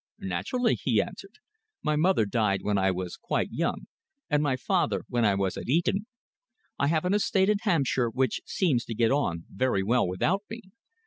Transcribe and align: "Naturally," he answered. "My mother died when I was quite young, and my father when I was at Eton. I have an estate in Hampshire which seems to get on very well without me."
"Naturally," 0.23 0.73
he 0.73 0.99
answered. 0.99 1.35
"My 1.83 1.95
mother 1.95 2.25
died 2.25 2.63
when 2.63 2.75
I 2.79 2.89
was 2.89 3.17
quite 3.17 3.49
young, 3.51 3.85
and 4.31 4.41
my 4.41 4.55
father 4.55 5.03
when 5.07 5.23
I 5.23 5.35
was 5.35 5.57
at 5.57 5.69
Eton. 5.69 6.07
I 6.79 6.87
have 6.87 7.05
an 7.05 7.13
estate 7.13 7.49
in 7.49 7.59
Hampshire 7.61 8.09
which 8.09 8.41
seems 8.43 8.83
to 8.85 8.95
get 8.95 9.11
on 9.11 9.45
very 9.53 9.83
well 9.83 10.07
without 10.07 10.41
me." 10.49 10.61